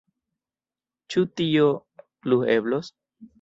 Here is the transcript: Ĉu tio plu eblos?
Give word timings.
Ĉu 1.15 1.23
tio 1.41 1.67
plu 2.25 2.41
eblos? 2.57 2.91